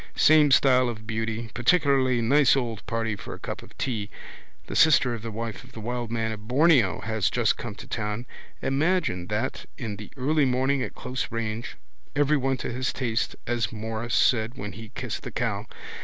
Same 0.15 0.49
style 0.49 0.89
of 0.89 1.05
beauty. 1.05 1.51
Particularly 1.53 2.21
nice 2.23 2.55
old 2.55 2.83
party 2.87 3.15
for 3.15 3.35
a 3.35 3.39
cup 3.39 3.61
of 3.61 3.77
tea. 3.77 4.09
The 4.65 4.75
sister 4.75 5.13
of 5.13 5.21
the 5.21 5.29
wife 5.29 5.63
of 5.63 5.73
the 5.73 5.79
wild 5.79 6.09
man 6.11 6.31
of 6.31 6.47
Borneo 6.47 7.01
has 7.01 7.29
just 7.29 7.55
come 7.55 7.75
to 7.75 7.85
town. 7.87 8.25
Imagine 8.63 9.27
that 9.27 9.67
in 9.77 9.97
the 9.97 10.09
early 10.17 10.45
morning 10.45 10.81
at 10.81 10.95
close 10.95 11.31
range. 11.31 11.77
Everyone 12.15 12.57
to 12.57 12.71
his 12.71 12.91
taste 12.91 13.35
as 13.45 13.71
Morris 13.71 14.15
said 14.15 14.53
when 14.55 14.71
he 14.71 14.89
kissed 14.95 15.21
the 15.21 15.29
cow. 15.29 15.67